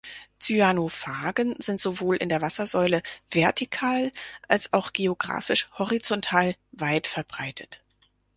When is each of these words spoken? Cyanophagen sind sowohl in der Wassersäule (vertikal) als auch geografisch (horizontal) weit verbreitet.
Cyanophagen 0.39 1.61
sind 1.61 1.79
sowohl 1.79 2.15
in 2.17 2.27
der 2.29 2.41
Wassersäule 2.41 3.03
(vertikal) 3.29 4.11
als 4.47 4.73
auch 4.73 4.93
geografisch 4.93 5.69
(horizontal) 5.77 6.55
weit 6.71 7.05
verbreitet. 7.05 7.83